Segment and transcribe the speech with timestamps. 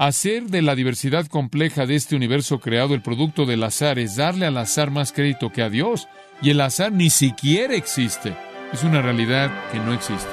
[0.00, 4.46] Hacer de la diversidad compleja de este universo creado el producto del azar es darle
[4.46, 6.06] al azar más crédito que a Dios,
[6.40, 8.36] y el azar ni siquiera existe.
[8.72, 10.30] Es una realidad que no existe.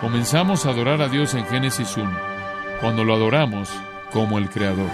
[0.00, 2.18] Comenzamos a adorar a Dios en Génesis 1,
[2.80, 3.70] cuando lo adoramos
[4.10, 4.90] como el Creador.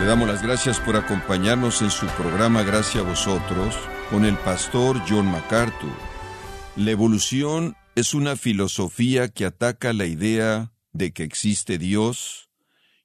[0.00, 3.78] Le damos las gracias por acompañarnos en su programa Gracias a vosotros
[4.10, 5.92] con el pastor John MacArthur.
[6.76, 12.48] La evolución es una filosofía que ataca la idea de que existe Dios,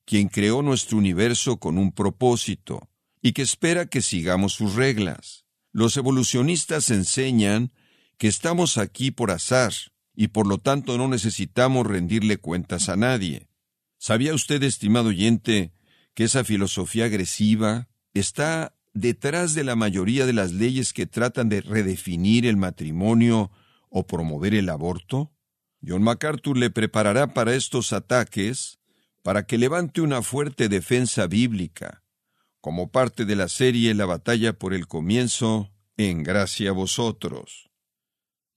[0.06, 2.90] quien creó nuestro universo con un propósito
[3.22, 5.46] y que espera que sigamos sus reglas.
[5.72, 7.72] Los evolucionistas enseñan
[8.18, 9.74] que estamos aquí por azar
[10.16, 13.50] y por lo tanto no necesitamos rendirle cuentas a nadie.
[13.98, 15.74] ¿Sabía usted, estimado oyente,
[16.14, 21.62] que esa filosofía agresiva está detrás de la mayoría de las leyes que tratan de
[21.62, 23.52] redefinir el matrimonio
[23.90, 25.32] o promover el aborto?
[25.86, 28.80] John MacArthur le preparará para estos ataques
[29.22, 32.04] para que levante una fuerte defensa bíblica,
[32.62, 37.70] como parte de la serie La batalla por el comienzo, en gracia a vosotros.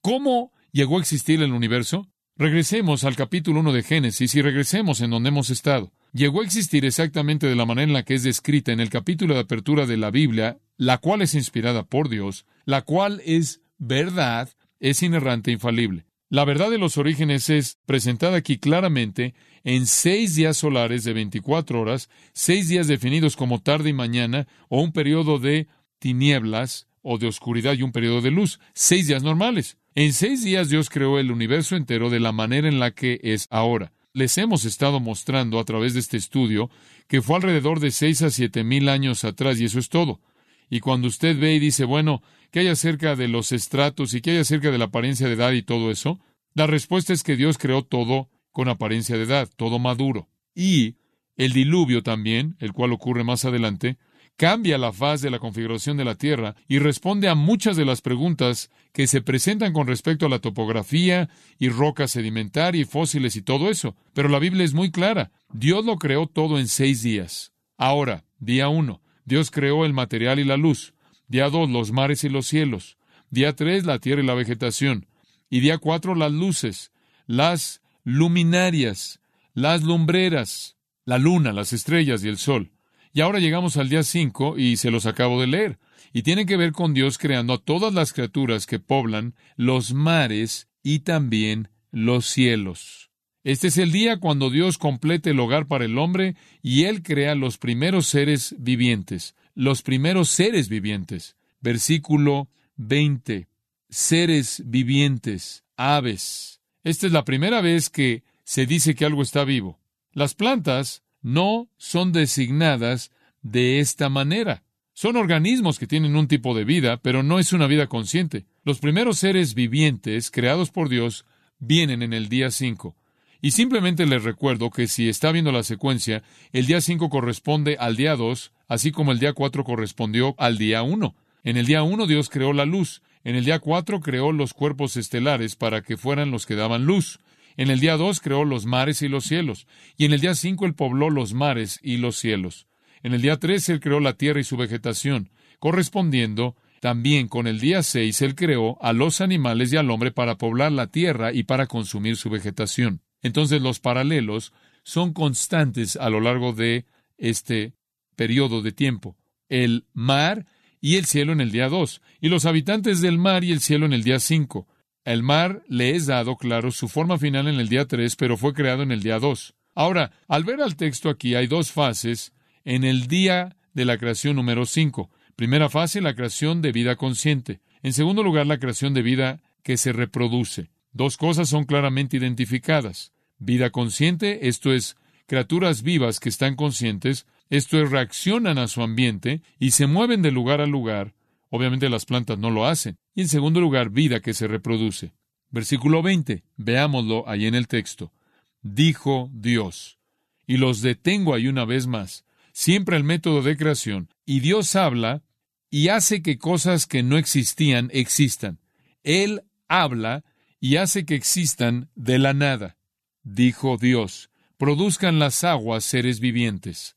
[0.02, 2.08] ¿Cómo llegó a existir el universo?
[2.36, 6.84] Regresemos al capítulo 1 de Génesis y regresemos en donde hemos estado llegó a existir
[6.84, 9.96] exactamente de la manera en la que es descrita en el capítulo de apertura de
[9.96, 14.48] la Biblia, la cual es inspirada por Dios, la cual es verdad,
[14.80, 16.04] es inerrante e infalible.
[16.28, 21.80] La verdad de los orígenes es presentada aquí claramente en seis días solares de 24
[21.80, 25.68] horas, seis días definidos como tarde y mañana, o un periodo de
[25.98, 29.78] tinieblas o de oscuridad y un periodo de luz, seis días normales.
[29.94, 33.46] En seis días Dios creó el universo entero de la manera en la que es
[33.50, 36.70] ahora les hemos estado mostrando a través de este estudio
[37.06, 40.22] que fue alrededor de seis a siete mil años atrás y eso es todo.
[40.70, 44.30] Y cuando usted ve y dice, bueno, ¿qué hay acerca de los estratos y qué
[44.30, 46.18] hay acerca de la apariencia de edad y todo eso?
[46.54, 50.30] La respuesta es que Dios creó todo con apariencia de edad, todo maduro.
[50.54, 50.96] Y
[51.36, 53.98] el diluvio también, el cual ocurre más adelante,
[54.36, 58.02] cambia la faz de la configuración de la Tierra y responde a muchas de las
[58.02, 63.42] preguntas que se presentan con respecto a la topografía y roca sedimentaria y fósiles y
[63.42, 63.96] todo eso.
[64.12, 65.30] Pero la Biblia es muy clara.
[65.52, 67.52] Dios lo creó todo en seis días.
[67.76, 70.94] Ahora, día uno, Dios creó el material y la luz.
[71.28, 72.96] Día dos, los mares y los cielos.
[73.30, 75.06] Día tres, la tierra y la vegetación.
[75.50, 76.92] Y día cuatro, las luces,
[77.26, 79.20] las luminarias,
[79.52, 82.70] las lumbreras, la luna, las estrellas y el sol.
[83.16, 85.78] Y ahora llegamos al día 5 y se los acabo de leer.
[86.12, 90.68] Y tiene que ver con Dios creando a todas las criaturas que poblan los mares
[90.82, 93.10] y también los cielos.
[93.42, 97.34] Este es el día cuando Dios complete el hogar para el hombre y Él crea
[97.34, 101.36] los primeros seres vivientes, los primeros seres vivientes.
[101.62, 103.48] Versículo 20.
[103.88, 106.60] Seres vivientes, aves.
[106.84, 109.80] Esta es la primera vez que se dice que algo está vivo.
[110.12, 113.10] Las plantas no son designadas
[113.42, 114.62] de esta manera.
[114.92, 118.46] Son organismos que tienen un tipo de vida, pero no es una vida consciente.
[118.62, 121.26] Los primeros seres vivientes creados por Dios
[121.58, 122.94] vienen en el día 5.
[123.42, 126.22] Y simplemente les recuerdo que si está viendo la secuencia,
[126.52, 130.84] el día 5 corresponde al día 2, así como el día 4 correspondió al día
[130.84, 131.12] 1.
[131.42, 133.02] En el día 1 Dios creó la luz.
[133.24, 137.18] En el día 4 creó los cuerpos estelares para que fueran los que daban luz.
[137.56, 140.66] En el día dos creó los mares y los cielos, y en el día cinco
[140.66, 142.66] él pobló los mares y los cielos.
[143.02, 147.58] En el día tres él creó la tierra y su vegetación, correspondiendo también con el
[147.58, 151.44] día seis él creó a los animales y al hombre para poblar la tierra y
[151.44, 153.00] para consumir su vegetación.
[153.22, 154.52] Entonces los paralelos
[154.82, 156.84] son constantes a lo largo de
[157.18, 157.72] este
[158.14, 159.16] periodo de tiempo.
[159.48, 160.46] El mar
[160.80, 163.86] y el cielo en el día dos, y los habitantes del mar y el cielo
[163.86, 164.68] en el día cinco.
[165.06, 168.52] El mar le es dado, claro, su forma final en el día 3, pero fue
[168.52, 169.54] creado en el día 2.
[169.76, 172.32] Ahora, al ver al texto aquí, hay dos fases
[172.64, 175.08] en el día de la creación número 5.
[175.36, 177.60] Primera fase, la creación de vida consciente.
[177.84, 180.70] En segundo lugar, la creación de vida que se reproduce.
[180.90, 183.12] Dos cosas son claramente identificadas.
[183.38, 184.96] Vida consciente, esto es,
[185.28, 190.32] criaturas vivas que están conscientes, esto es, reaccionan a su ambiente y se mueven de
[190.32, 191.14] lugar a lugar.
[191.48, 192.98] Obviamente las plantas no lo hacen.
[193.16, 195.14] Y en segundo lugar, vida que se reproduce.
[195.50, 198.12] Versículo 20, veámoslo ahí en el texto.
[198.60, 199.98] Dijo Dios.
[200.46, 202.26] Y los detengo ahí una vez más.
[202.52, 204.10] Siempre el método de creación.
[204.26, 205.22] Y Dios habla
[205.70, 208.60] y hace que cosas que no existían existan.
[209.02, 210.24] Él habla
[210.60, 212.76] y hace que existan de la nada.
[213.22, 216.96] Dijo Dios, produzcan las aguas seres vivientes.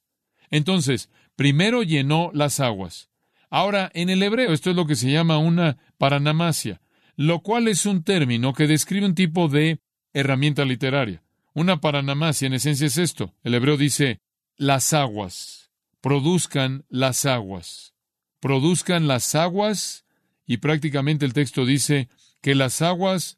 [0.49, 3.08] Entonces, primero llenó las aguas.
[3.49, 6.81] Ahora, en el hebreo, esto es lo que se llama una paranamasia.
[7.15, 9.81] lo cual es un término que describe un tipo de
[10.13, 11.21] herramienta literaria.
[11.53, 13.33] Una paranamasia en esencia es esto.
[13.43, 14.21] El hebreo dice,
[14.55, 15.69] las aguas,
[15.99, 17.93] produzcan las aguas,
[18.39, 20.05] produzcan las aguas,
[20.45, 22.07] y prácticamente el texto dice
[22.41, 23.37] que las aguas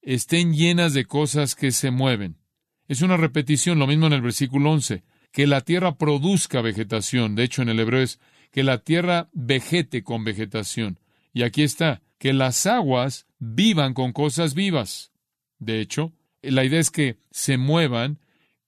[0.00, 2.38] estén llenas de cosas que se mueven.
[2.86, 7.34] Es una repetición, lo mismo en el versículo 11, que la tierra produzca vegetación.
[7.34, 8.18] De hecho, en el hebreo es
[8.50, 10.98] que la tierra vegete con vegetación.
[11.32, 15.12] Y aquí está, que las aguas vivan con cosas vivas.
[15.58, 16.12] De hecho,
[16.42, 18.18] la idea es que se muevan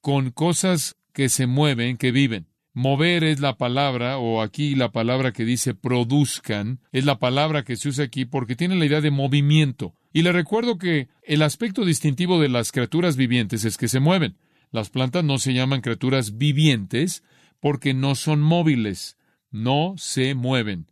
[0.01, 2.47] con cosas que se mueven, que viven.
[2.73, 7.77] Mover es la palabra, o aquí la palabra que dice produzcan, es la palabra que
[7.77, 9.95] se usa aquí porque tiene la idea de movimiento.
[10.13, 14.37] Y le recuerdo que el aspecto distintivo de las criaturas vivientes es que se mueven.
[14.71, 17.25] Las plantas no se llaman criaturas vivientes
[17.59, 19.17] porque no son móviles,
[19.51, 20.87] no se mueven.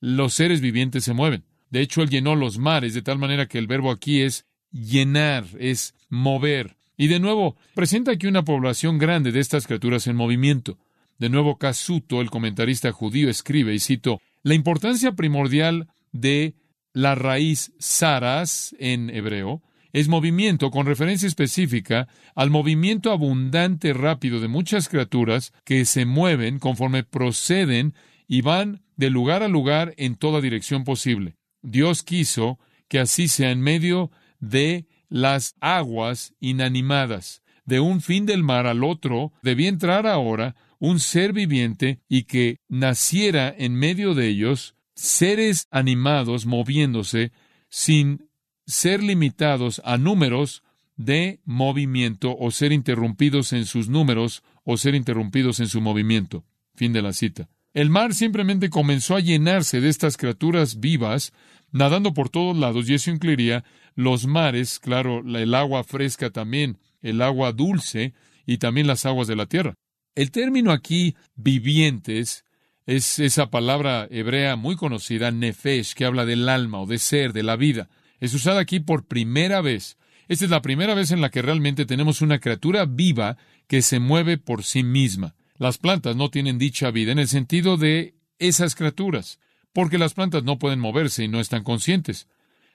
[0.00, 1.44] Los seres vivientes se mueven.
[1.70, 5.44] De hecho, Él llenó los mares de tal manera que el verbo aquí es llenar,
[5.58, 6.76] es mover.
[6.96, 10.78] Y de nuevo, presenta aquí una población grande de estas criaturas en movimiento.
[11.18, 16.54] De nuevo, Casuto, el comentarista judío, escribe, y cito, la importancia primordial de
[16.92, 19.62] la raíz saras en hebreo
[19.94, 26.58] es movimiento con referencia específica al movimiento abundante rápido de muchas criaturas que se mueven
[26.58, 27.94] conforme proceden
[28.26, 31.36] y van de lugar a lugar en toda dirección posible.
[31.62, 32.58] Dios quiso
[32.88, 34.10] que así sea en medio
[34.40, 37.42] de las aguas inanimadas.
[37.64, 42.58] De un fin del mar al otro debía entrar ahora un ser viviente y que
[42.68, 47.30] naciera en medio de ellos seres animados moviéndose
[47.68, 48.23] sin
[48.66, 50.62] ser limitados a números
[50.96, 56.44] de movimiento o ser interrumpidos en sus números o ser interrumpidos en su movimiento.
[56.74, 57.48] Fin de la cita.
[57.72, 61.32] El mar simplemente comenzó a llenarse de estas criaturas vivas,
[61.72, 63.64] nadando por todos lados, y eso incluiría
[63.96, 68.14] los mares, claro, el agua fresca también, el agua dulce
[68.46, 69.74] y también las aguas de la tierra.
[70.14, 72.44] El término aquí, vivientes,
[72.86, 77.42] es esa palabra hebrea muy conocida, nefesh, que habla del alma o de ser, de
[77.42, 77.88] la vida.
[78.20, 79.96] Es usada aquí por primera vez.
[80.28, 84.00] Esta es la primera vez en la que realmente tenemos una criatura viva que se
[84.00, 85.34] mueve por sí misma.
[85.56, 89.38] Las plantas no tienen dicha vida en el sentido de esas criaturas,
[89.72, 92.28] porque las plantas no pueden moverse y no están conscientes.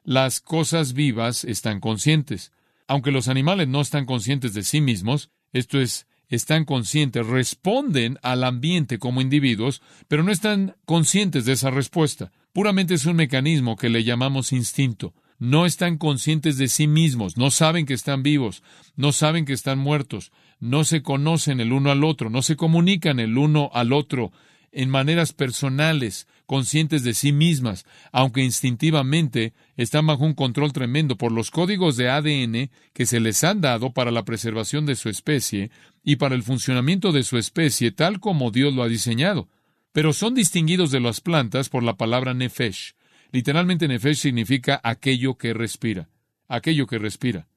[0.04, 2.52] Las cosas vivas están conscientes.
[2.88, 8.44] Aunque los animales no están conscientes de sí mismos, esto es, están conscientes, responden al
[8.44, 12.32] ambiente como individuos, pero no están conscientes de esa respuesta.
[12.54, 17.50] Puramente es un mecanismo que le llamamos instinto no están conscientes de sí mismos, no
[17.50, 18.62] saben que están vivos,
[18.96, 23.20] no saben que están muertos, no se conocen el uno al otro, no se comunican
[23.20, 24.32] el uno al otro
[24.72, 31.32] en maneras personales, conscientes de sí mismas, aunque instintivamente están bajo un control tremendo por
[31.32, 35.72] los códigos de ADN que se les han dado para la preservación de su especie
[36.04, 39.48] y para el funcionamiento de su especie tal como Dios lo ha diseñado.
[39.92, 42.94] Pero son distinguidos de las plantas por la palabra nefesh,
[43.32, 46.10] Literalmente Nefesh significa aquello que respira,
[46.48, 47.48] aquello que respira.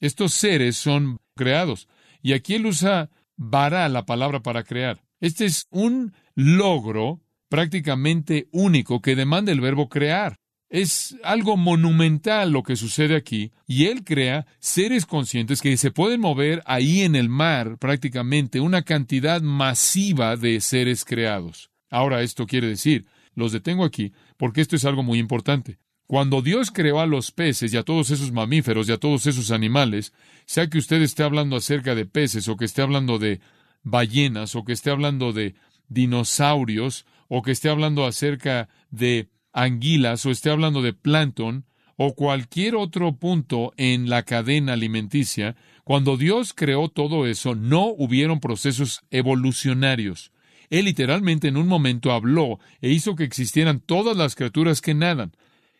[0.00, 1.88] Estos seres son creados.
[2.22, 5.02] Y aquí él usa bara la palabra para crear.
[5.20, 10.36] Este es un logro prácticamente único que demanda el verbo crear.
[10.68, 16.20] Es algo monumental lo que sucede aquí, y él crea seres conscientes que se pueden
[16.20, 21.70] mover ahí en el mar prácticamente una cantidad masiva de seres creados.
[21.90, 25.78] Ahora esto quiere decir, los detengo aquí, porque esto es algo muy importante.
[26.06, 29.50] Cuando Dios creó a los peces y a todos esos mamíferos y a todos esos
[29.50, 30.12] animales,
[30.44, 33.40] sea que usted esté hablando acerca de peces o que esté hablando de
[33.82, 35.54] ballenas o que esté hablando de
[35.88, 41.64] dinosaurios o que esté hablando acerca de anguilas o esté hablando de plancton
[41.96, 48.40] o cualquier otro punto en la cadena alimenticia, cuando Dios creó todo eso, no hubieron
[48.40, 50.32] procesos evolucionarios.
[50.72, 55.36] Él literalmente en un momento habló e hizo que existieran todas las criaturas que nadan.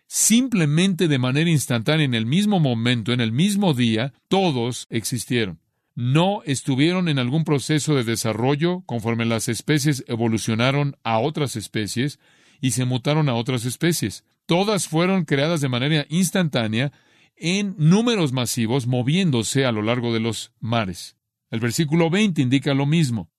[0.07, 5.61] Simplemente de manera instantánea, en el mismo momento, en el mismo día, todos existieron.
[5.95, 12.19] No estuvieron en algún proceso de desarrollo conforme las especies evolucionaron a otras especies
[12.61, 14.25] y se mutaron a otras especies.
[14.45, 16.93] Todas fueron creadas de manera instantánea
[17.35, 21.17] en números masivos moviéndose a lo largo de los mares.
[21.51, 23.31] El versículo 20 indica lo mismo.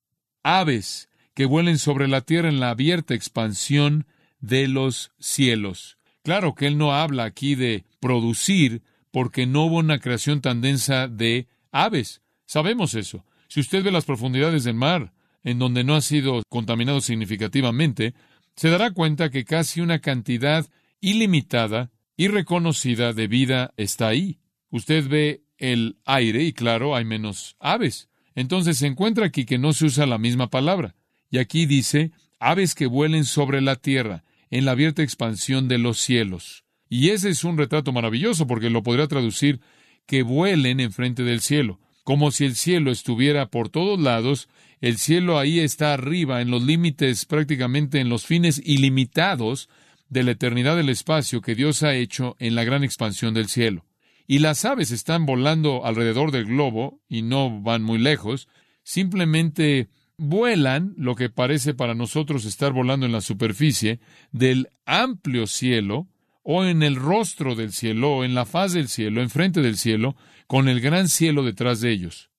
[0.42, 4.06] Aves, que vuelen sobre la tierra en la abierta expansión
[4.40, 5.98] de los cielos.
[6.24, 11.08] Claro que él no habla aquí de producir, porque no hubo una creación tan densa
[11.08, 12.22] de aves.
[12.46, 13.26] Sabemos eso.
[13.48, 15.14] Si usted ve las profundidades del mar,
[15.44, 18.14] en donde no ha sido contaminado significativamente,
[18.56, 20.66] se dará cuenta que casi una cantidad
[21.02, 24.40] ilimitada y reconocida de vida está ahí.
[24.70, 28.10] Usted ve el aire y claro, hay menos aves.
[28.36, 30.96] Entonces se encuentra aquí que no se usa la misma palabra.
[31.34, 35.98] Y aquí dice, aves que vuelen sobre la tierra, en la abierta expansión de los
[35.98, 36.64] cielos.
[36.90, 39.60] Y ese es un retrato maravilloso porque lo podría traducir
[40.06, 44.48] que vuelen enfrente del cielo, como si el cielo estuviera por todos lados,
[44.80, 49.70] el cielo ahí está arriba, en los límites, prácticamente en los fines ilimitados
[50.10, 53.88] de la eternidad del espacio que Dios ha hecho en la gran expansión del cielo.
[54.28, 58.48] Y las aves están volando alrededor del globo y no van muy lejos,
[58.84, 64.00] simplemente vuelan lo que parece para nosotros estar volando en la superficie
[64.32, 66.08] del amplio cielo
[66.44, 70.16] o en el rostro del cielo o en la faz del cielo, enfrente del cielo,
[70.48, 72.30] con el gran cielo detrás de ellos.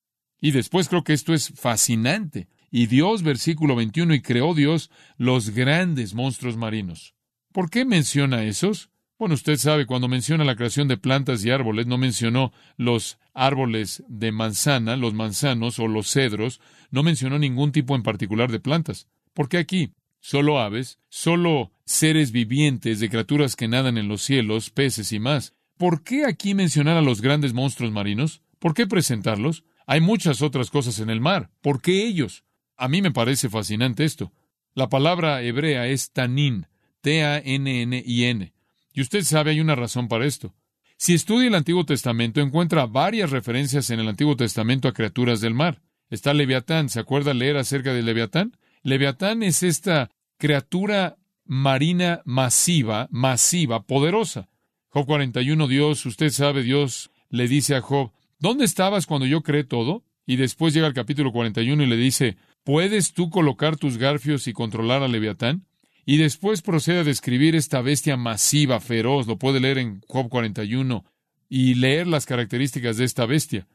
[0.41, 2.49] Y después creo que esto es fascinante.
[2.71, 7.15] Y Dios, versículo 21, y creó Dios los grandes monstruos marinos.
[7.53, 8.91] ¿Por qué menciona esos?
[9.17, 14.03] Bueno, usted sabe, cuando menciona la creación de plantas y árboles, no mencionó los árboles
[14.09, 19.07] de manzana, los manzanos o los cedros, no mencionó ningún tipo en particular de plantas.
[19.33, 19.93] ¿Por qué aquí?
[20.19, 25.55] Solo aves, solo seres vivientes de criaturas que nadan en los cielos, peces y más.
[25.77, 28.43] ¿Por qué aquí mencionar a los grandes monstruos marinos?
[28.59, 29.65] ¿Por qué presentarlos?
[29.87, 31.51] Hay muchas otras cosas en el mar.
[31.61, 32.45] ¿Por qué ellos?
[32.77, 34.33] A mí me parece fascinante esto.
[34.75, 36.67] La palabra hebrea es tanin,
[37.03, 38.54] T-A-N-N-I-N.
[38.95, 40.55] Y usted sabe, hay una razón para esto.
[40.97, 45.53] Si estudia el Antiguo Testamento, encuentra varias referencias en el Antiguo Testamento a criaturas del
[45.53, 45.83] mar.
[46.09, 46.89] Está Leviatán.
[46.89, 48.57] ¿Se acuerda leer acerca de Leviatán?
[48.83, 54.49] Leviatán es esta criatura marina masiva, masiva, poderosa.
[54.89, 59.65] Job 41, Dios, usted sabe, Dios le dice a Job, ¿dónde estabas cuando yo creé
[59.65, 60.05] todo?
[60.25, 64.53] Y después llega al capítulo 41 y le dice, ¿puedes tú colocar tus garfios y
[64.53, 65.67] controlar a Leviatán?
[66.07, 71.05] Y después procede a describir esta bestia masiva, feroz, lo puede leer en Job 41,
[71.49, 73.67] y leer las características de esta bestia.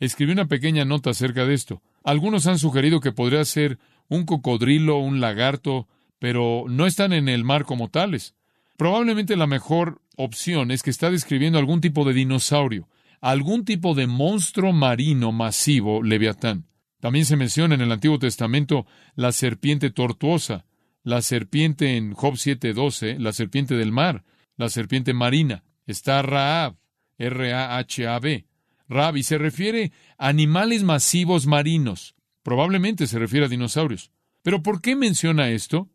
[0.00, 1.82] Escribí una pequeña nota acerca de esto.
[2.02, 3.78] Algunos han sugerido que podría ser
[4.08, 5.88] un cocodrilo, un lagarto,
[6.18, 8.34] pero no están en el mar como tales.
[8.76, 12.88] Probablemente la mejor opción es que está describiendo algún tipo de dinosaurio,
[13.20, 16.66] algún tipo de monstruo marino masivo, leviatán.
[17.00, 20.66] También se menciona en el Antiguo Testamento la serpiente tortuosa,
[21.06, 24.24] la serpiente en Job 7:12, la serpiente del mar,
[24.56, 25.62] la serpiente marina.
[25.86, 26.78] Está Raab,
[27.16, 28.44] R-A-H-A-B.
[28.88, 32.16] Raab, y se refiere a animales masivos marinos.
[32.42, 34.10] Probablemente se refiere a dinosaurios.
[34.42, 35.88] Pero ¿por qué menciona esto?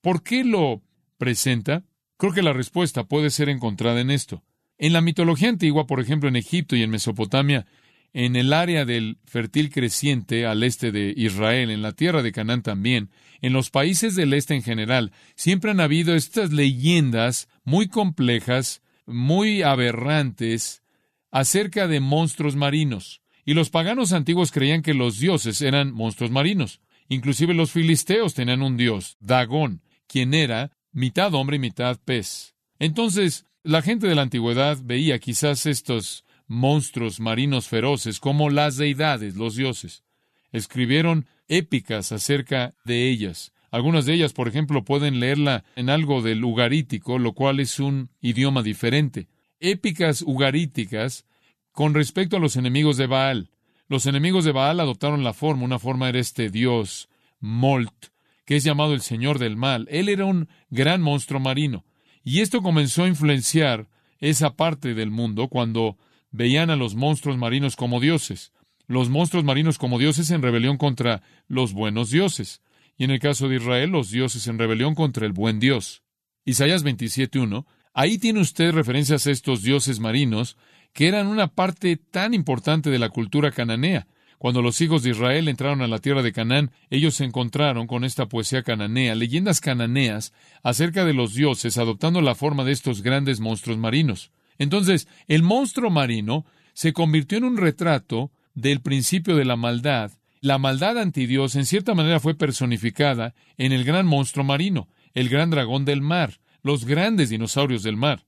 [0.00, 0.82] ¿Por qué lo
[1.16, 1.84] presenta?
[2.16, 4.42] Creo que la respuesta puede ser encontrada en esto.
[4.78, 7.66] En la mitología antigua, por ejemplo, en Egipto y en Mesopotamia,
[8.12, 12.62] en el área del fértil creciente al este de Israel, en la tierra de Canaán
[12.62, 18.82] también, en los países del este en general, siempre han habido estas leyendas muy complejas,
[19.06, 20.82] muy aberrantes,
[21.30, 23.22] acerca de monstruos marinos.
[23.44, 26.80] Y los paganos antiguos creían que los dioses eran monstruos marinos.
[27.08, 32.54] Inclusive los filisteos tenían un dios, Dagón, quien era mitad hombre y mitad pez.
[32.78, 39.36] Entonces, la gente de la antigüedad veía quizás estos monstruos marinos feroces como las deidades,
[39.36, 40.02] los dioses.
[40.50, 43.52] Escribieron épicas acerca de ellas.
[43.70, 48.10] Algunas de ellas, por ejemplo, pueden leerla en algo del ugarítico, lo cual es un
[48.20, 49.28] idioma diferente.
[49.60, 51.24] Épicas ugaríticas
[51.70, 53.50] con respecto a los enemigos de Baal.
[53.86, 58.06] Los enemigos de Baal adoptaron la forma, una forma era este dios Molt,
[58.44, 59.86] que es llamado el Señor del Mal.
[59.88, 61.84] Él era un gran monstruo marino.
[62.24, 63.86] Y esto comenzó a influenciar
[64.18, 65.96] esa parte del mundo cuando
[66.30, 68.52] veían a los monstruos marinos como dioses,
[68.86, 72.62] los monstruos marinos como dioses en rebelión contra los buenos dioses,
[72.96, 76.02] y en el caso de Israel, los dioses en rebelión contra el buen Dios.
[76.44, 80.56] Isaías 27.1, ahí tiene usted referencias a estos dioses marinos
[80.92, 84.06] que eran una parte tan importante de la cultura cananea.
[84.38, 88.04] Cuando los hijos de Israel entraron a la tierra de Canaán, ellos se encontraron con
[88.04, 90.32] esta poesía cananea, leyendas cananeas
[90.62, 94.30] acerca de los dioses adoptando la forma de estos grandes monstruos marinos.
[94.60, 100.12] Entonces, el monstruo marino se convirtió en un retrato del principio de la maldad.
[100.42, 105.30] La maldad anti Dios en cierta manera fue personificada en el gran monstruo marino, el
[105.30, 108.26] gran dragón del mar, los grandes dinosaurios del mar.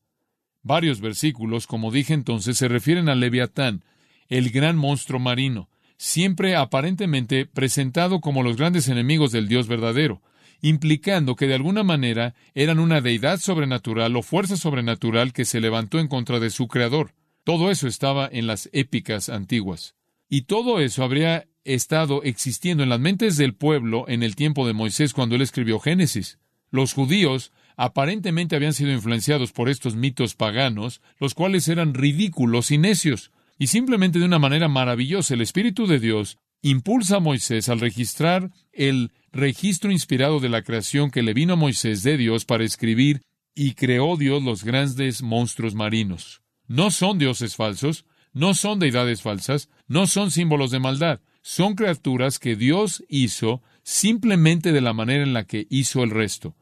[0.62, 3.84] Varios versículos, como dije entonces, se refieren a Leviatán,
[4.28, 10.22] el gran monstruo marino, siempre aparentemente presentado como los grandes enemigos del Dios verdadero
[10.62, 15.98] implicando que de alguna manera eran una deidad sobrenatural o fuerza sobrenatural que se levantó
[15.98, 17.12] en contra de su creador.
[17.44, 19.96] Todo eso estaba en las épicas antiguas.
[20.28, 24.72] Y todo eso habría estado existiendo en las mentes del pueblo en el tiempo de
[24.72, 26.38] Moisés cuando él escribió Génesis.
[26.70, 32.78] Los judíos aparentemente habían sido influenciados por estos mitos paganos, los cuales eran ridículos y
[32.78, 33.32] necios.
[33.58, 38.50] Y simplemente de una manera maravillosa el Espíritu de Dios impulsa a Moisés al registrar
[38.72, 43.22] el registro inspirado de la creación que le vino a Moisés de Dios para escribir
[43.54, 46.42] y creó Dios los grandes monstruos marinos.
[46.66, 52.38] No son dioses falsos, no son deidades falsas, no son símbolos de maldad, son criaturas
[52.38, 56.56] que Dios hizo simplemente de la manera en la que hizo el resto.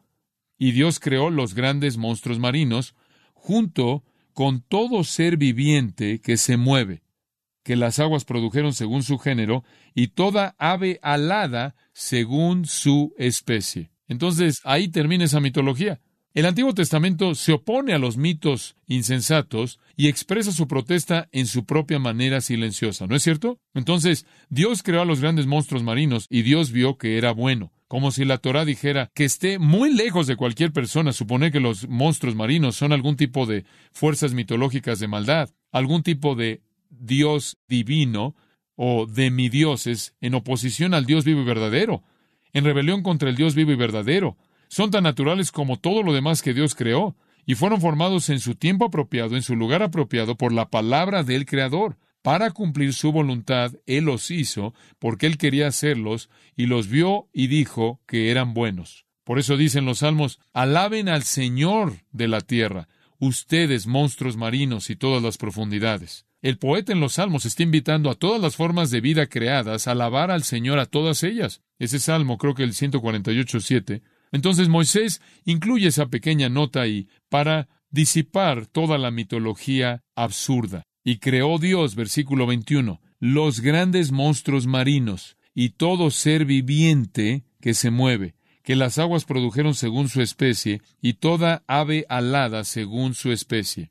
[0.58, 2.94] Y Dios creó los grandes monstruos marinos
[3.34, 7.02] junto con todo ser viviente que se mueve,
[7.70, 9.62] que las aguas produjeron según su género,
[9.94, 13.92] y toda ave alada según su especie.
[14.08, 16.00] Entonces, ahí termina esa mitología.
[16.34, 21.64] El Antiguo Testamento se opone a los mitos insensatos y expresa su protesta en su
[21.64, 23.60] propia manera silenciosa, ¿no es cierto?
[23.72, 27.70] Entonces, Dios creó a los grandes monstruos marinos y Dios vio que era bueno.
[27.86, 31.88] Como si la Torah dijera que esté muy lejos de cualquier persona suponer que los
[31.88, 38.36] monstruos marinos son algún tipo de fuerzas mitológicas de maldad, algún tipo de Dios divino
[38.76, 42.02] o demidioses en oposición al Dios vivo y verdadero,
[42.52, 44.36] en rebelión contra el Dios vivo y verdadero
[44.70, 48.54] son tan naturales como todo lo demás que Dios creó, y fueron formados en su
[48.54, 51.98] tiempo apropiado, en su lugar apropiado, por la palabra del Creador.
[52.22, 57.48] Para cumplir su voluntad, Él los hizo, porque Él quería hacerlos, y los vio y
[57.48, 59.06] dijo que eran buenos.
[59.24, 64.96] Por eso dicen los salmos, alaben al Señor de la tierra, ustedes monstruos marinos y
[64.96, 66.26] todas las profundidades.
[66.42, 69.92] El poeta en los salmos está invitando a todas las formas de vida creadas a
[69.92, 71.60] alabar al Señor a todas ellas.
[71.78, 74.00] Ese salmo, creo que el 148.7,
[74.32, 80.84] entonces Moisés incluye esa pequeña nota ahí para disipar toda la mitología absurda.
[81.04, 87.90] Y creó Dios, versículo 21, los grandes monstruos marinos y todo ser viviente que se
[87.90, 93.90] mueve, que las aguas produjeron según su especie, y toda ave alada según su especie.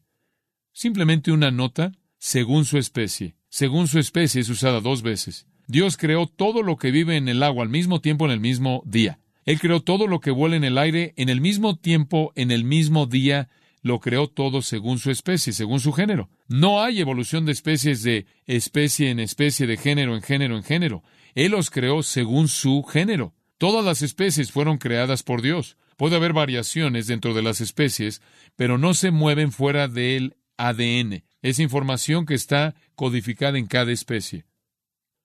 [0.72, 3.36] Simplemente una nota, según su especie.
[3.50, 5.48] Según su especie es usada dos veces.
[5.66, 8.84] Dios creó todo lo que vive en el agua al mismo tiempo en el mismo
[8.86, 9.20] día.
[9.46, 12.64] Él creó todo lo que vuela en el aire en el mismo tiempo, en el
[12.64, 13.50] mismo día,
[13.82, 16.30] lo creó todo según su especie, según su género.
[16.48, 21.04] No hay evolución de especies de especie en especie, de género en género en género.
[21.34, 23.34] Él los creó según su género.
[23.58, 25.78] Todas las especies fueron creadas por Dios.
[25.98, 28.22] Puede haber variaciones dentro de las especies,
[28.56, 31.24] pero no se mueven fuera del ADN.
[31.42, 34.46] Es información que está codificada en cada especie.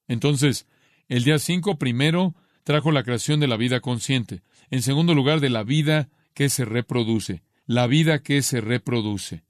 [0.07, 0.67] Entonces,
[1.09, 4.43] el día 5 primero trajo la creación de la vida consciente.
[4.71, 7.43] En segundo lugar, de la vida que se reproduce.
[7.67, 9.45] La vida que se reproduce.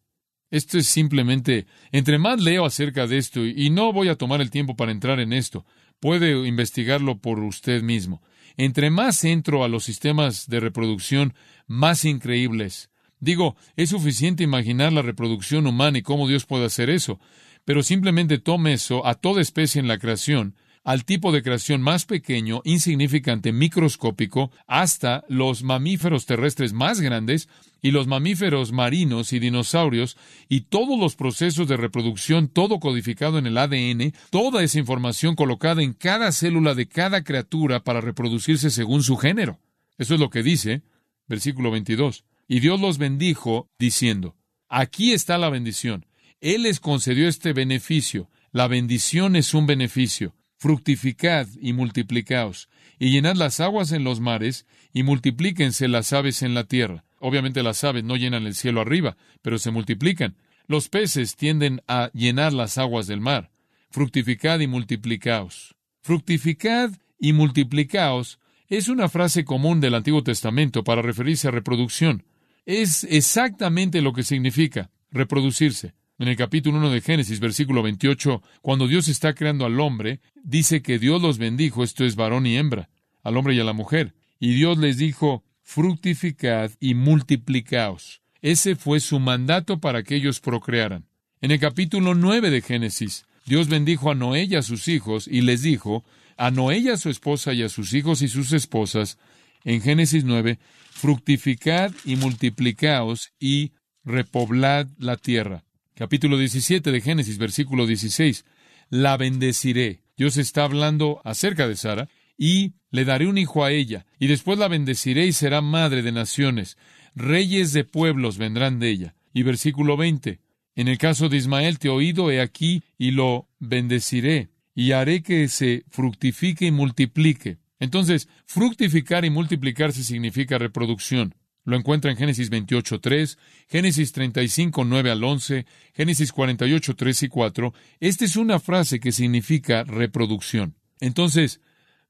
[0.50, 4.50] Esto es simplemente, entre más leo acerca de esto, y no voy a tomar el
[4.50, 5.66] tiempo para entrar en esto,
[5.98, 8.22] puede investigarlo por usted mismo.
[8.56, 11.34] Entre más entro a los sistemas de reproducción,
[11.66, 12.90] más increíbles.
[13.24, 17.18] Digo, es suficiente imaginar la reproducción humana y cómo Dios puede hacer eso,
[17.64, 22.04] pero simplemente tome eso a toda especie en la creación al tipo de creación más
[22.04, 27.48] pequeño, insignificante, microscópico, hasta los mamíferos terrestres más grandes
[27.80, 33.46] y los mamíferos marinos y dinosaurios y todos los procesos de reproducción, todo codificado en
[33.46, 39.02] el ADN, toda esa información colocada en cada célula de cada criatura para reproducirse según
[39.02, 39.58] su género.
[39.96, 40.82] Eso es lo que dice,
[41.26, 42.24] versículo 22.
[42.46, 44.36] Y Dios los bendijo diciendo,
[44.68, 46.06] aquí está la bendición.
[46.40, 48.30] Él les concedió este beneficio.
[48.52, 54.66] La bendición es un beneficio fructificad y multiplicaos, y llenad las aguas en los mares,
[54.94, 57.04] y multiplíquense las aves en la tierra.
[57.18, 60.38] Obviamente las aves no llenan el cielo arriba, pero se multiplican.
[60.66, 63.50] Los peces tienden a llenar las aguas del mar.
[63.90, 65.74] Fructificad y multiplicaos.
[66.00, 72.24] Fructificad y multiplicaos es una frase común del Antiguo Testamento para referirse a reproducción.
[72.66, 75.94] Es exactamente lo que significa reproducirse.
[76.18, 80.80] En el capítulo 1 de Génesis, versículo 28, cuando Dios está creando al hombre, dice
[80.80, 82.88] que Dios los bendijo, esto es varón y hembra,
[83.22, 84.14] al hombre y a la mujer.
[84.38, 88.22] Y Dios les dijo, fructificad y multiplicaos.
[88.40, 91.06] Ese fue su mandato para que ellos procrearan.
[91.40, 95.42] En el capítulo 9 de Génesis, Dios bendijo a Noé y a sus hijos y
[95.42, 96.04] les dijo,
[96.36, 99.18] a Noé a su esposa y a sus hijos y sus esposas,
[99.64, 100.58] en Génesis 9,
[100.90, 103.72] fructificad y multiplicaos y
[104.04, 105.64] repoblad la tierra.
[105.94, 108.44] Capítulo 17 de Génesis, versículo 16.
[108.90, 110.02] La bendeciré.
[110.16, 114.58] Dios está hablando acerca de Sara y le daré un hijo a ella, y después
[114.58, 116.76] la bendeciré y será madre de naciones.
[117.14, 119.14] Reyes de pueblos vendrán de ella.
[119.32, 120.40] Y versículo 20.
[120.76, 125.22] En el caso de Ismael te he oído, he aquí, y lo bendeciré, y haré
[125.22, 127.58] que se fructifique y multiplique.
[127.84, 131.34] Entonces, fructificar y multiplicarse significa reproducción.
[131.64, 137.28] Lo encuentra en Génesis 28, 3, Génesis 35, 9 al 11, Génesis 48, 3 y
[137.28, 137.74] 4.
[138.00, 140.76] Esta es una frase que significa reproducción.
[140.98, 141.60] Entonces,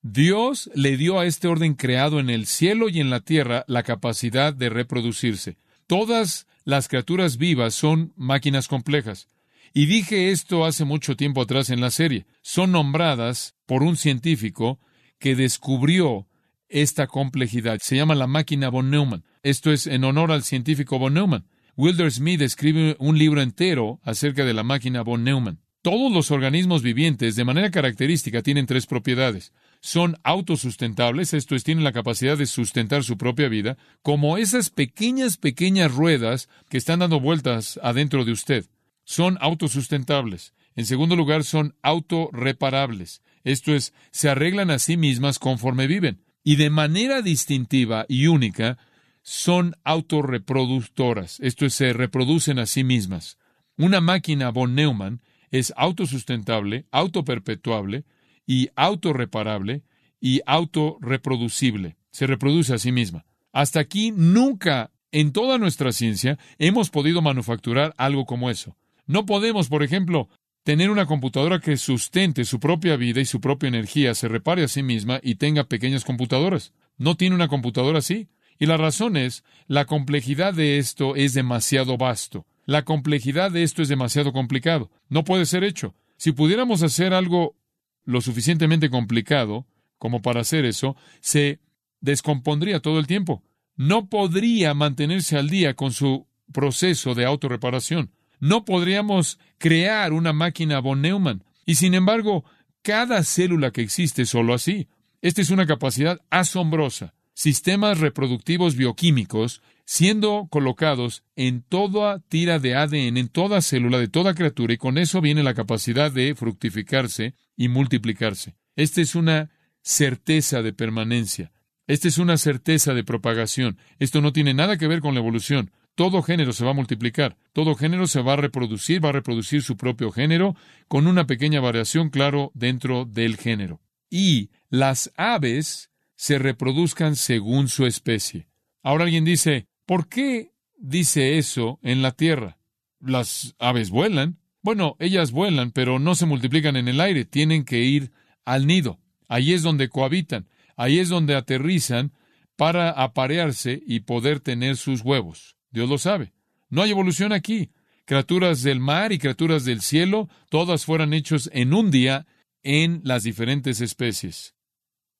[0.00, 3.82] Dios le dio a este orden creado en el cielo y en la tierra la
[3.82, 5.56] capacidad de reproducirse.
[5.88, 9.28] Todas las criaturas vivas son máquinas complejas.
[9.72, 12.26] Y dije esto hace mucho tiempo atrás en la serie.
[12.42, 14.78] Son nombradas por un científico
[15.24, 16.28] que descubrió
[16.68, 17.78] esta complejidad.
[17.80, 19.24] Se llama la máquina von Neumann.
[19.42, 21.46] Esto es en honor al científico von Neumann.
[21.78, 25.60] Wilder Smith escribe un libro entero acerca de la máquina von Neumann.
[25.80, 29.54] Todos los organismos vivientes, de manera característica, tienen tres propiedades.
[29.80, 35.38] Son autosustentables, esto es, tienen la capacidad de sustentar su propia vida, como esas pequeñas,
[35.38, 38.66] pequeñas ruedas que están dando vueltas adentro de usted
[39.04, 40.52] son autosustentables.
[40.76, 43.22] En segundo lugar, son autorreparables.
[43.44, 46.24] Esto es, se arreglan a sí mismas conforme viven.
[46.42, 48.78] Y de manera distintiva y única,
[49.22, 51.40] son autorreproductoras.
[51.40, 53.38] Esto es, se reproducen a sí mismas.
[53.76, 58.04] Una máquina von Neumann es autosustentable, autoperpetuable
[58.46, 59.82] y autorreparable
[60.20, 61.96] y autorreproducible.
[62.10, 63.24] Se reproduce a sí misma.
[63.52, 68.76] Hasta aquí nunca en toda nuestra ciencia hemos podido manufacturar algo como eso.
[69.06, 70.28] No podemos, por ejemplo,
[70.64, 74.68] tener una computadora que sustente su propia vida y su propia energía, se repare a
[74.68, 76.72] sí misma y tenga pequeñas computadoras.
[76.96, 78.28] No tiene una computadora así.
[78.58, 82.46] Y la razón es, la complejidad de esto es demasiado vasto.
[82.66, 84.90] La complejidad de esto es demasiado complicado.
[85.08, 85.94] No puede ser hecho.
[86.16, 87.56] Si pudiéramos hacer algo
[88.04, 89.66] lo suficientemente complicado
[89.98, 91.60] como para hacer eso, se
[92.00, 93.42] descompondría todo el tiempo.
[93.76, 98.12] No podría mantenerse al día con su proceso de autorreparación.
[98.40, 101.44] No podríamos crear una máquina von Neumann.
[101.66, 102.44] Y sin embargo,
[102.82, 104.88] cada célula que existe solo así.
[105.22, 107.14] Esta es una capacidad asombrosa.
[107.32, 114.34] Sistemas reproductivos bioquímicos siendo colocados en toda tira de ADN, en toda célula de toda
[114.34, 118.54] criatura, y con eso viene la capacidad de fructificarse y multiplicarse.
[118.76, 119.50] Esta es una
[119.82, 121.52] certeza de permanencia.
[121.86, 123.78] Esta es una certeza de propagación.
[123.98, 127.36] Esto no tiene nada que ver con la evolución todo género se va a multiplicar,
[127.52, 130.56] todo género se va a reproducir, va a reproducir su propio género,
[130.88, 133.80] con una pequeña variación, claro, dentro del género.
[134.10, 138.48] Y las aves se reproduzcan según su especie.
[138.82, 142.58] Ahora alguien dice, ¿por qué dice eso en la tierra?
[143.00, 144.38] Las aves vuelan.
[144.62, 148.12] Bueno, ellas vuelan, pero no se multiplican en el aire, tienen que ir
[148.44, 148.98] al nido.
[149.28, 152.12] Ahí es donde cohabitan, ahí es donde aterrizan
[152.56, 155.56] para aparearse y poder tener sus huevos.
[155.74, 156.32] Dios lo sabe.
[156.70, 157.70] No hay evolución aquí.
[158.04, 162.26] Criaturas del mar y criaturas del cielo, todas fueron hechos en un día
[162.62, 164.54] en las diferentes especies.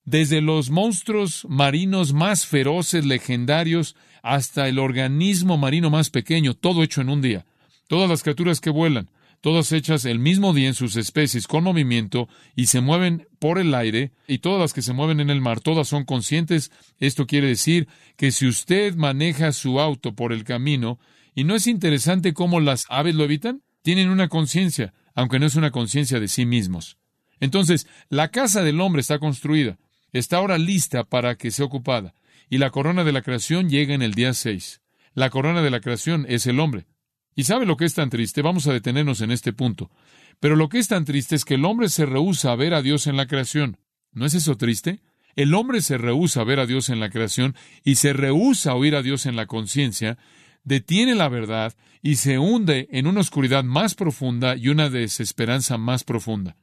[0.05, 7.01] Desde los monstruos marinos más feroces, legendarios, hasta el organismo marino más pequeño, todo hecho
[7.01, 7.45] en un día.
[7.89, 9.09] Todas las criaturas que vuelan,
[9.45, 13.75] todas hechas el mismo día en sus especies con movimiento y se mueven por el
[13.75, 16.71] aire, y todas las que se mueven en el mar, todas son conscientes.
[16.97, 20.97] Esto quiere decir que si usted maneja su auto por el camino,
[21.35, 25.53] y no es interesante cómo las aves lo evitan, tienen una conciencia, aunque no es
[25.53, 26.97] una conciencia de sí mismos.
[27.39, 29.77] Entonces, la casa del hombre está construida,
[30.11, 32.15] está ahora lista para que sea ocupada,
[32.49, 34.81] y la corona de la creación llega en el día seis.
[35.13, 36.87] La corona de la creación es el hombre.
[37.35, 38.41] ¿Y sabe lo que es tan triste?
[38.41, 39.91] Vamos a detenernos en este punto.
[40.39, 42.81] Pero lo que es tan triste es que el hombre se rehúsa a ver a
[42.81, 43.77] Dios en la creación.
[44.11, 45.01] ¿No es eso triste?
[45.35, 48.75] El hombre se rehúsa a ver a Dios en la creación y se rehúsa a
[48.75, 50.17] oír a Dios en la conciencia,
[50.63, 56.05] detiene la verdad y se hunde en una oscuridad más profunda y una desesperanza más
[56.05, 56.55] profunda.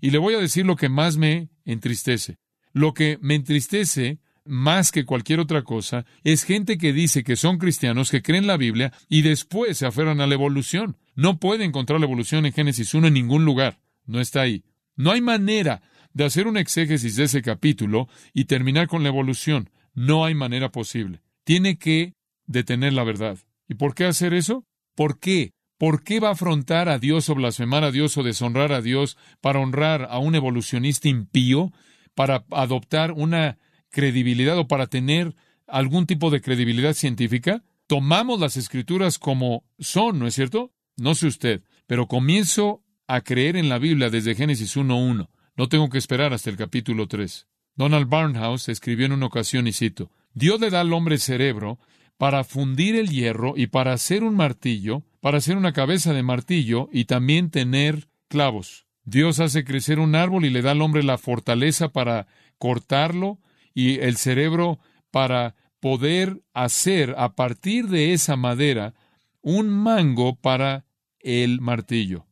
[0.00, 2.38] Y le voy a decir lo que más me entristece.
[2.72, 7.58] Lo que me entristece más que cualquier otra cosa, es gente que dice que son
[7.58, 10.96] cristianos, que creen la Biblia y después se aferran a la evolución.
[11.14, 13.80] No puede encontrar la evolución en Génesis 1 en ningún lugar.
[14.06, 14.64] No está ahí.
[14.96, 19.70] No hay manera de hacer un exégesis de ese capítulo y terminar con la evolución.
[19.94, 21.20] No hay manera posible.
[21.44, 22.14] Tiene que
[22.46, 23.38] detener la verdad.
[23.68, 24.64] ¿Y por qué hacer eso?
[24.94, 25.52] ¿Por qué?
[25.78, 29.16] ¿Por qué va a afrontar a Dios o blasfemar a Dios o deshonrar a Dios
[29.40, 31.72] para honrar a un evolucionista impío,
[32.14, 33.58] para adoptar una
[33.92, 35.36] credibilidad o para tener
[35.68, 40.72] algún tipo de credibilidad científica, tomamos las escrituras como son, ¿no es cierto?
[40.96, 45.28] No sé usted, pero comienzo a creer en la Biblia desde Génesis 1.1.
[45.56, 47.46] No tengo que esperar hasta el capítulo 3.
[47.76, 51.78] Donald Barnhouse escribió en una ocasión, y cito, Dios le da al hombre cerebro
[52.16, 56.88] para fundir el hierro y para hacer un martillo, para hacer una cabeza de martillo
[56.92, 58.86] y también tener clavos.
[59.04, 62.26] Dios hace crecer un árbol y le da al hombre la fortaleza para
[62.58, 63.38] cortarlo
[63.74, 64.78] y el cerebro
[65.10, 68.94] para poder hacer a partir de esa madera
[69.40, 70.84] un mango para
[71.20, 72.26] el martillo.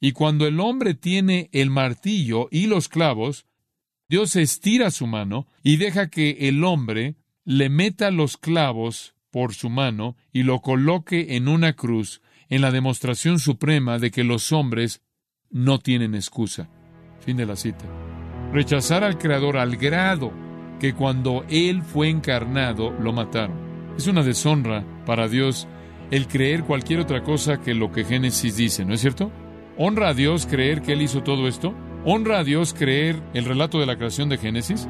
[0.00, 3.46] Y cuando el hombre tiene el martillo y los clavos,
[4.08, 9.68] Dios estira su mano y deja que el hombre le meta los clavos por su
[9.68, 15.02] mano y lo coloque en una cruz en la demostración suprema de que los hombres
[15.50, 16.68] no tienen excusa.
[17.20, 17.84] Fin de la cita.
[18.52, 20.45] Rechazar al Creador al grado
[20.78, 23.56] que cuando Él fue encarnado lo mataron.
[23.96, 25.66] Es una deshonra para Dios
[26.10, 29.32] el creer cualquier otra cosa que lo que Génesis dice, ¿no es cierto?
[29.76, 31.74] ¿Honra a Dios creer que Él hizo todo esto?
[32.04, 34.88] ¿Honra a Dios creer el relato de la creación de Génesis?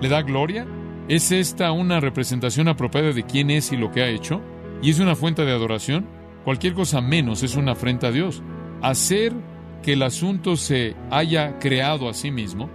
[0.00, 0.66] ¿Le da gloria?
[1.08, 4.40] ¿Es esta una representación apropiada de quién es y lo que ha hecho?
[4.82, 6.06] ¿Y es una fuente de adoración?
[6.44, 8.42] Cualquier cosa menos es una afrenta a Dios.
[8.82, 9.32] Hacer
[9.82, 12.70] que el asunto se haya creado a sí mismo,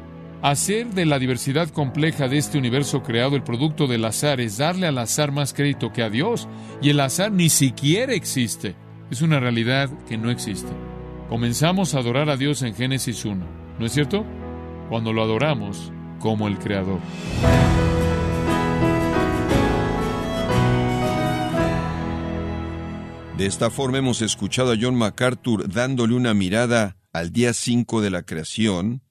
[0.52, 4.86] hacer de la diversidad compleja de este universo creado el producto del azar es darle
[4.86, 6.48] al azar más crédito que a Dios,
[6.84, 8.76] y el azar ni siquiera existe.
[9.10, 10.70] Es una realidad que no existe.
[11.30, 13.44] Comenzamos a adorar a Dios en Génesis 1,
[13.80, 14.24] ¿no es cierto?
[14.88, 17.00] Cuando lo adoramos como el Creador.
[23.36, 28.12] De esta forma hemos escuchado a John MacArthur dándole una mirada al día 5 de
[28.12, 29.02] la creación,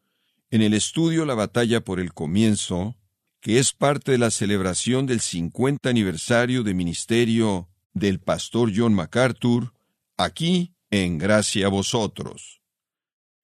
[0.54, 2.96] en el estudio La batalla por el comienzo,
[3.40, 9.74] que es parte de la celebración del 50 aniversario de ministerio del pastor John MacArthur,
[10.16, 12.62] aquí en Gracia a vosotros.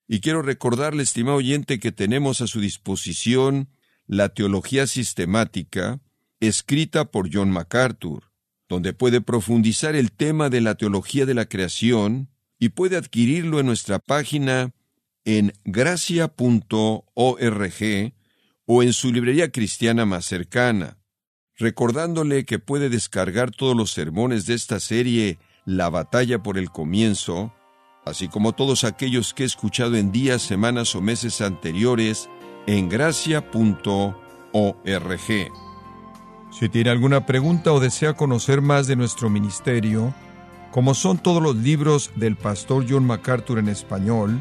[0.07, 3.71] Y quiero recordarle, estimado oyente, que tenemos a su disposición
[4.07, 6.01] la teología sistemática,
[6.39, 8.31] escrita por John MacArthur
[8.69, 13.67] donde puede profundizar el tema de la teología de la creación y puede adquirirlo en
[13.67, 14.73] nuestra página
[15.25, 17.05] en gracia.org
[18.67, 20.99] o en su librería cristiana más cercana,
[21.57, 27.53] recordándole que puede descargar todos los sermones de esta serie La batalla por el comienzo,
[28.05, 32.29] así como todos aquellos que he escuchado en días, semanas o meses anteriores
[32.67, 34.15] en gracia.org.
[36.51, 40.15] Si tiene alguna pregunta o desea conocer más de nuestro ministerio,
[40.71, 44.41] como son todos los libros del pastor John MacArthur en español,